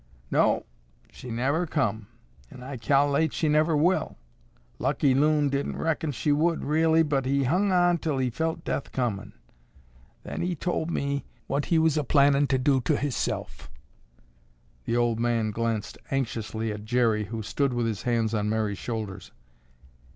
[0.31, 0.65] "No,
[1.11, 2.07] she never come,
[2.49, 4.17] an' I cal'late she never will.
[4.79, 8.91] Lucky Loon didn't reckon she would, really, but he hung on till he felt death
[8.93, 9.33] comin'.
[10.23, 13.69] Then he tol' me what he was a plannin' to do to hisself."
[14.85, 19.31] The old man glanced anxiously at Jerry, who stood with his hands on Mary's shoulders.